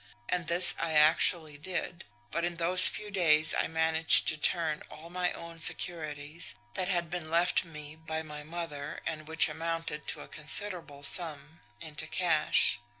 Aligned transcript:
And 0.29 0.47
this 0.47 0.73
I 0.79 0.93
actually 0.93 1.59
did; 1.59 2.05
but 2.31 2.43
in 2.43 2.55
those 2.55 2.87
few 2.87 3.11
days 3.11 3.53
I 3.53 3.67
managed 3.67 4.27
to 4.29 4.35
turn 4.35 4.81
all 4.89 5.11
my 5.11 5.31
own 5.33 5.59
securities, 5.59 6.55
that 6.73 6.87
had 6.87 7.11
been 7.11 7.29
left 7.29 7.63
me 7.65 7.95
by 7.95 8.23
my 8.23 8.41
mother 8.41 9.01
and 9.05 9.27
which 9.27 9.47
amounted 9.47 10.07
to 10.07 10.21
a 10.21 10.27
considerable 10.27 11.03
sum, 11.03 11.59
into 11.79 12.07
cash. 12.07 12.79